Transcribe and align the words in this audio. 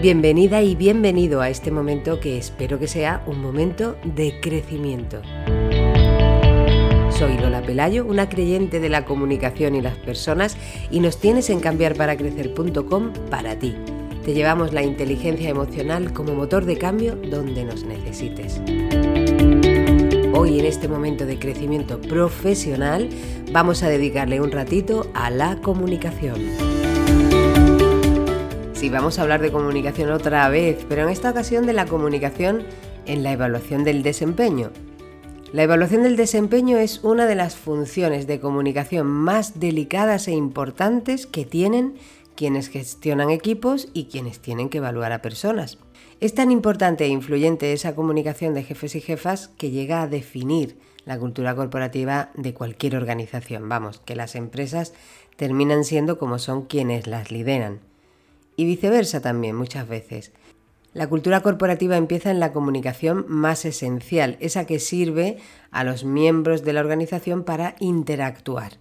Bienvenida 0.00 0.62
y 0.62 0.76
bienvenido 0.76 1.42
a 1.42 1.50
este 1.50 1.70
momento 1.70 2.20
que 2.20 2.38
espero 2.38 2.78
que 2.78 2.86
sea 2.86 3.22
un 3.26 3.38
momento 3.42 3.98
de 4.02 4.40
crecimiento. 4.40 5.20
Soy 7.10 7.36
Lola 7.36 7.60
Pelayo, 7.60 8.06
una 8.06 8.30
creyente 8.30 8.80
de 8.80 8.88
la 8.88 9.04
comunicación 9.04 9.74
y 9.74 9.82
las 9.82 9.98
personas 9.98 10.56
y 10.90 11.00
nos 11.00 11.18
tienes 11.18 11.50
en 11.50 11.60
cambiarparacrecer.com 11.60 13.12
para 13.28 13.58
ti. 13.58 13.76
Te 14.24 14.32
llevamos 14.32 14.72
la 14.72 14.82
inteligencia 14.82 15.50
emocional 15.50 16.14
como 16.14 16.32
motor 16.32 16.64
de 16.64 16.78
cambio 16.78 17.16
donde 17.16 17.62
nos 17.64 17.84
necesites. 17.84 18.62
Hoy 20.32 20.60
en 20.60 20.64
este 20.64 20.88
momento 20.88 21.26
de 21.26 21.38
crecimiento 21.38 22.00
profesional 22.00 23.10
vamos 23.52 23.82
a 23.82 23.90
dedicarle 23.90 24.40
un 24.40 24.50
ratito 24.50 25.10
a 25.12 25.28
la 25.28 25.56
comunicación. 25.56 26.79
Sí, 28.80 28.88
vamos 28.88 29.18
a 29.18 29.22
hablar 29.22 29.42
de 29.42 29.52
comunicación 29.52 30.10
otra 30.10 30.48
vez, 30.48 30.86
pero 30.88 31.02
en 31.02 31.10
esta 31.10 31.28
ocasión 31.28 31.66
de 31.66 31.74
la 31.74 31.84
comunicación 31.84 32.64
en 33.04 33.22
la 33.22 33.32
evaluación 33.32 33.84
del 33.84 34.02
desempeño. 34.02 34.70
La 35.52 35.64
evaluación 35.64 36.02
del 36.02 36.16
desempeño 36.16 36.78
es 36.78 37.04
una 37.04 37.26
de 37.26 37.34
las 37.34 37.56
funciones 37.56 38.26
de 38.26 38.40
comunicación 38.40 39.06
más 39.06 39.60
delicadas 39.60 40.28
e 40.28 40.32
importantes 40.32 41.26
que 41.26 41.44
tienen 41.44 41.96
quienes 42.34 42.70
gestionan 42.70 43.28
equipos 43.28 43.88
y 43.92 44.06
quienes 44.06 44.40
tienen 44.40 44.70
que 44.70 44.78
evaluar 44.78 45.12
a 45.12 45.20
personas. 45.20 45.76
Es 46.20 46.34
tan 46.34 46.50
importante 46.50 47.04
e 47.04 47.08
influyente 47.08 47.74
esa 47.74 47.94
comunicación 47.94 48.54
de 48.54 48.62
jefes 48.62 48.94
y 48.94 49.02
jefas 49.02 49.48
que 49.58 49.70
llega 49.70 50.00
a 50.00 50.08
definir 50.08 50.78
la 51.04 51.18
cultura 51.18 51.54
corporativa 51.54 52.30
de 52.34 52.54
cualquier 52.54 52.96
organización. 52.96 53.68
Vamos, 53.68 54.00
que 54.00 54.16
las 54.16 54.36
empresas 54.36 54.94
terminan 55.36 55.84
siendo 55.84 56.18
como 56.18 56.38
son 56.38 56.62
quienes 56.64 57.06
las 57.06 57.30
lideran 57.30 57.89
y 58.60 58.66
viceversa 58.66 59.22
también 59.22 59.56
muchas 59.56 59.88
veces. 59.88 60.32
La 60.92 61.08
cultura 61.08 61.40
corporativa 61.40 61.96
empieza 61.96 62.30
en 62.30 62.40
la 62.40 62.52
comunicación 62.52 63.24
más 63.26 63.64
esencial, 63.64 64.36
esa 64.40 64.66
que 64.66 64.78
sirve 64.78 65.38
a 65.70 65.82
los 65.82 66.04
miembros 66.04 66.62
de 66.62 66.74
la 66.74 66.80
organización 66.80 67.42
para 67.42 67.74
interactuar. 67.80 68.72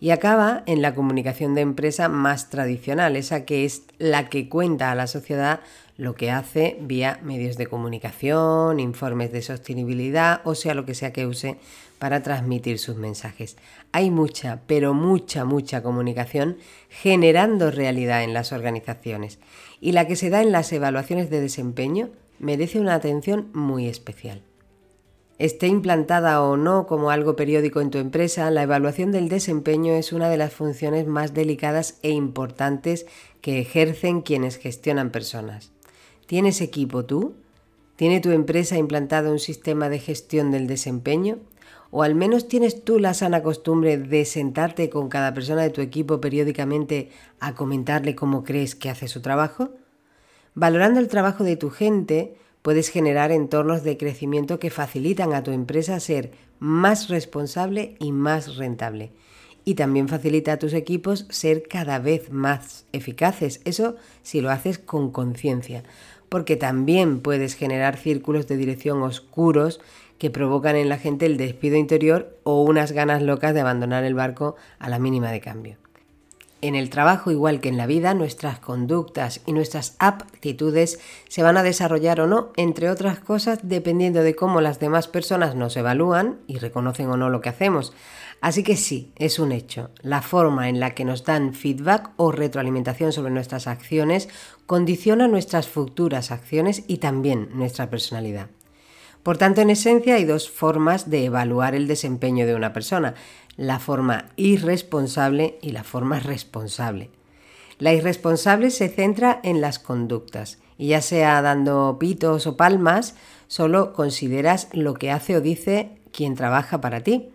Y 0.00 0.10
acaba 0.10 0.62
en 0.66 0.80
la 0.80 0.94
comunicación 0.94 1.54
de 1.54 1.62
empresa 1.62 2.08
más 2.08 2.50
tradicional, 2.50 3.16
esa 3.16 3.44
que 3.44 3.64
es 3.64 3.82
la 3.98 4.28
que 4.28 4.48
cuenta 4.48 4.92
a 4.92 4.94
la 4.94 5.06
sociedad 5.06 5.60
lo 5.96 6.14
que 6.14 6.30
hace 6.30 6.78
vía 6.80 7.18
medios 7.24 7.56
de 7.56 7.66
comunicación, 7.66 8.78
informes 8.78 9.32
de 9.32 9.42
sostenibilidad, 9.42 10.40
o 10.44 10.54
sea, 10.54 10.74
lo 10.74 10.86
que 10.86 10.94
sea 10.94 11.12
que 11.12 11.26
use 11.26 11.58
para 11.98 12.22
transmitir 12.22 12.78
sus 12.78 12.96
mensajes. 12.96 13.56
Hay 13.90 14.10
mucha, 14.12 14.60
pero 14.68 14.94
mucha, 14.94 15.44
mucha 15.44 15.82
comunicación 15.82 16.58
generando 16.88 17.72
realidad 17.72 18.22
en 18.22 18.32
las 18.32 18.52
organizaciones 18.52 19.40
y 19.80 19.90
la 19.90 20.06
que 20.06 20.14
se 20.14 20.30
da 20.30 20.40
en 20.40 20.52
las 20.52 20.72
evaluaciones 20.72 21.30
de 21.30 21.40
desempeño 21.40 22.10
merece 22.38 22.78
una 22.78 22.94
atención 22.94 23.48
muy 23.52 23.88
especial. 23.88 24.42
Esté 25.38 25.68
implantada 25.68 26.42
o 26.42 26.56
no 26.56 26.88
como 26.88 27.10
algo 27.10 27.36
periódico 27.36 27.80
en 27.80 27.90
tu 27.90 27.98
empresa, 27.98 28.50
la 28.50 28.64
evaluación 28.64 29.12
del 29.12 29.28
desempeño 29.28 29.94
es 29.94 30.12
una 30.12 30.28
de 30.28 30.36
las 30.36 30.52
funciones 30.52 31.06
más 31.06 31.32
delicadas 31.32 32.00
e 32.02 32.10
importantes 32.10 33.06
que 33.40 33.60
ejercen 33.60 34.22
quienes 34.22 34.56
gestionan 34.56 35.10
personas. 35.10 35.70
¿Tienes 36.26 36.60
equipo 36.60 37.04
tú? 37.04 37.36
¿Tiene 37.94 38.20
tu 38.20 38.30
empresa 38.30 38.78
implantado 38.78 39.30
un 39.30 39.38
sistema 39.38 39.88
de 39.88 40.00
gestión 40.00 40.50
del 40.50 40.66
desempeño? 40.66 41.38
¿O 41.92 42.02
al 42.02 42.16
menos 42.16 42.48
tienes 42.48 42.84
tú 42.84 42.98
la 42.98 43.14
sana 43.14 43.40
costumbre 43.40 43.96
de 43.96 44.24
sentarte 44.24 44.90
con 44.90 45.08
cada 45.08 45.34
persona 45.34 45.62
de 45.62 45.70
tu 45.70 45.82
equipo 45.82 46.20
periódicamente 46.20 47.10
a 47.38 47.54
comentarle 47.54 48.16
cómo 48.16 48.42
crees 48.42 48.74
que 48.74 48.90
hace 48.90 49.06
su 49.06 49.22
trabajo? 49.22 49.70
Valorando 50.54 50.98
el 50.98 51.06
trabajo 51.06 51.44
de 51.44 51.56
tu 51.56 51.70
gente, 51.70 52.34
puedes 52.62 52.88
generar 52.88 53.32
entornos 53.32 53.82
de 53.84 53.96
crecimiento 53.96 54.58
que 54.58 54.70
facilitan 54.70 55.32
a 55.32 55.42
tu 55.42 55.50
empresa 55.52 56.00
ser 56.00 56.32
más 56.58 57.08
responsable 57.08 57.96
y 57.98 58.12
más 58.12 58.56
rentable. 58.56 59.12
Y 59.64 59.74
también 59.74 60.08
facilita 60.08 60.52
a 60.52 60.58
tus 60.58 60.72
equipos 60.72 61.26
ser 61.28 61.64
cada 61.68 61.98
vez 61.98 62.30
más 62.30 62.86
eficaces. 62.92 63.60
Eso 63.64 63.96
si 64.22 64.40
lo 64.40 64.50
haces 64.50 64.78
con 64.78 65.10
conciencia. 65.10 65.82
Porque 66.28 66.56
también 66.56 67.20
puedes 67.20 67.54
generar 67.54 67.96
círculos 67.96 68.46
de 68.48 68.56
dirección 68.56 69.02
oscuros 69.02 69.80
que 70.18 70.30
provocan 70.30 70.76
en 70.76 70.88
la 70.88 70.98
gente 70.98 71.26
el 71.26 71.36
despido 71.36 71.76
interior 71.76 72.38
o 72.44 72.62
unas 72.62 72.92
ganas 72.92 73.22
locas 73.22 73.54
de 73.54 73.60
abandonar 73.60 74.04
el 74.04 74.14
barco 74.14 74.56
a 74.78 74.88
la 74.88 74.98
mínima 74.98 75.30
de 75.30 75.40
cambio. 75.40 75.76
En 76.60 76.74
el 76.74 76.90
trabajo, 76.90 77.30
igual 77.30 77.60
que 77.60 77.68
en 77.68 77.76
la 77.76 77.86
vida, 77.86 78.14
nuestras 78.14 78.58
conductas 78.58 79.42
y 79.46 79.52
nuestras 79.52 79.94
aptitudes 80.00 80.98
se 81.28 81.44
van 81.44 81.56
a 81.56 81.62
desarrollar 81.62 82.20
o 82.20 82.26
no, 82.26 82.50
entre 82.56 82.90
otras 82.90 83.20
cosas, 83.20 83.60
dependiendo 83.62 84.22
de 84.22 84.34
cómo 84.34 84.60
las 84.60 84.80
demás 84.80 85.06
personas 85.06 85.54
nos 85.54 85.76
evalúan 85.76 86.40
y 86.48 86.58
reconocen 86.58 87.10
o 87.10 87.16
no 87.16 87.30
lo 87.30 87.40
que 87.40 87.48
hacemos. 87.48 87.92
Así 88.40 88.64
que 88.64 88.76
sí, 88.76 89.12
es 89.16 89.38
un 89.38 89.52
hecho. 89.52 89.90
La 90.02 90.20
forma 90.20 90.68
en 90.68 90.80
la 90.80 90.94
que 90.94 91.04
nos 91.04 91.24
dan 91.24 91.54
feedback 91.54 92.10
o 92.16 92.32
retroalimentación 92.32 93.12
sobre 93.12 93.32
nuestras 93.32 93.68
acciones 93.68 94.28
condiciona 94.66 95.28
nuestras 95.28 95.68
futuras 95.68 96.32
acciones 96.32 96.82
y 96.88 96.98
también 96.98 97.50
nuestra 97.54 97.88
personalidad. 97.88 98.48
Por 99.28 99.36
tanto, 99.36 99.60
en 99.60 99.68
esencia 99.68 100.14
hay 100.14 100.24
dos 100.24 100.48
formas 100.48 101.10
de 101.10 101.26
evaluar 101.26 101.74
el 101.74 101.86
desempeño 101.86 102.46
de 102.46 102.54
una 102.54 102.72
persona, 102.72 103.12
la 103.58 103.78
forma 103.78 104.30
irresponsable 104.36 105.58
y 105.60 105.72
la 105.72 105.84
forma 105.84 106.18
responsable. 106.18 107.10
La 107.78 107.92
irresponsable 107.92 108.70
se 108.70 108.88
centra 108.88 109.38
en 109.44 109.60
las 109.60 109.78
conductas 109.78 110.60
y 110.78 110.88
ya 110.88 111.02
sea 111.02 111.42
dando 111.42 111.98
pitos 112.00 112.46
o 112.46 112.56
palmas, 112.56 113.16
solo 113.48 113.92
consideras 113.92 114.70
lo 114.72 114.94
que 114.94 115.10
hace 115.10 115.36
o 115.36 115.42
dice 115.42 115.90
quien 116.10 116.34
trabaja 116.34 116.80
para 116.80 117.02
ti. 117.02 117.28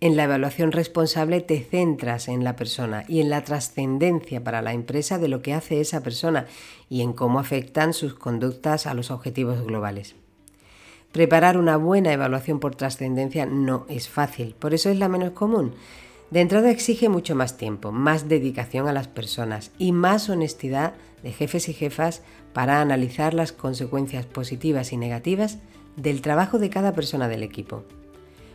En 0.00 0.16
la 0.16 0.22
evaluación 0.22 0.70
responsable 0.70 1.40
te 1.40 1.64
centras 1.64 2.28
en 2.28 2.44
la 2.44 2.54
persona 2.54 3.04
y 3.08 3.20
en 3.20 3.28
la 3.28 3.42
trascendencia 3.42 4.44
para 4.44 4.62
la 4.62 4.72
empresa 4.72 5.18
de 5.18 5.26
lo 5.26 5.42
que 5.42 5.52
hace 5.52 5.80
esa 5.80 6.04
persona 6.04 6.46
y 6.88 7.02
en 7.02 7.12
cómo 7.12 7.40
afectan 7.40 7.92
sus 7.92 8.14
conductas 8.14 8.86
a 8.86 8.94
los 8.94 9.10
objetivos 9.10 9.66
globales. 9.66 10.14
Preparar 11.12 11.58
una 11.58 11.76
buena 11.76 12.12
evaluación 12.12 12.58
por 12.58 12.74
trascendencia 12.74 13.44
no 13.44 13.84
es 13.90 14.08
fácil, 14.08 14.54
por 14.58 14.72
eso 14.72 14.88
es 14.88 14.98
la 14.98 15.08
menos 15.08 15.32
común. 15.32 15.74
De 16.30 16.40
entrada 16.40 16.70
exige 16.70 17.10
mucho 17.10 17.34
más 17.34 17.58
tiempo, 17.58 17.92
más 17.92 18.30
dedicación 18.30 18.88
a 18.88 18.92
las 18.94 19.08
personas 19.08 19.72
y 19.76 19.92
más 19.92 20.30
honestidad 20.30 20.94
de 21.22 21.32
jefes 21.32 21.68
y 21.68 21.74
jefas 21.74 22.22
para 22.54 22.80
analizar 22.80 23.34
las 23.34 23.52
consecuencias 23.52 24.24
positivas 24.24 24.94
y 24.94 24.96
negativas 24.96 25.58
del 25.96 26.22
trabajo 26.22 26.58
de 26.58 26.70
cada 26.70 26.94
persona 26.94 27.28
del 27.28 27.42
equipo. 27.42 27.84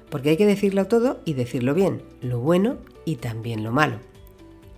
Porque 0.09 0.31
hay 0.31 0.37
que 0.37 0.47
decirlo 0.47 0.87
todo 0.87 1.21
y 1.25 1.33
decirlo 1.33 1.75
bien, 1.75 2.01
lo 2.21 2.39
bueno 2.39 2.77
y 3.05 3.17
también 3.17 3.63
lo 3.63 3.71
malo. 3.71 3.99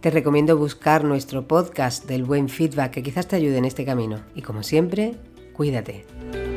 Te 0.01 0.11
recomiendo 0.11 0.57
buscar 0.57 1.05
nuestro 1.05 1.47
podcast 1.47 2.05
del 2.05 2.25
buen 2.25 2.49
feedback 2.49 2.91
que 2.91 3.03
quizás 3.03 3.27
te 3.27 3.37
ayude 3.37 3.57
en 3.57 3.65
este 3.65 3.85
camino. 3.85 4.21
Y 4.35 4.41
como 4.41 4.63
siempre, 4.63 5.15
cuídate. 5.53 6.48